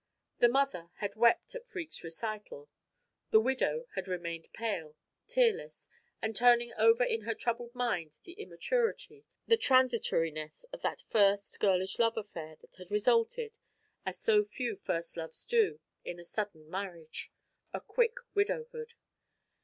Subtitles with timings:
[0.39, 2.69] The mother had wept at Freke's recital;
[3.29, 4.95] the widow had remained pale,
[5.27, 5.89] tearless,
[6.23, 11.99] and turning over in her troubled mind the immaturity, the transitoriness of that first girlish
[11.99, 13.59] love affair that had resulted,
[14.03, 17.31] as so few first loves do, in a sudden marriage
[17.71, 18.95] a quick widowhood.